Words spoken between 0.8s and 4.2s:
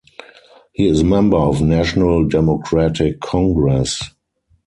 is member of National Democratic Congress.